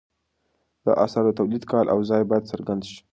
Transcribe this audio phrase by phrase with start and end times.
[0.85, 2.99] د اثر د تولید کال او ځای باید څرګند شي.